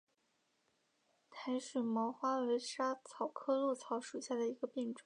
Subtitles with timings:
[1.29, 4.99] 台水毛花为莎草科藨草属下的一个变种。